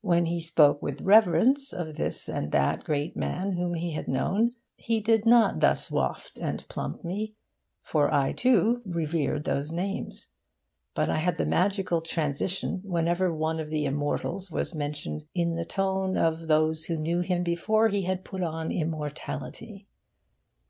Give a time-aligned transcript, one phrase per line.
[0.00, 4.52] When he spoke with reverence of this and that great man whom he had known,
[4.78, 7.34] he did not thus waft and plump me;
[7.82, 10.30] for I, too, revered those names.
[10.94, 15.66] But I had the magical transition whenever one of the immortals was mentioned in the
[15.66, 19.86] tone of those who knew him before he had put on immortality.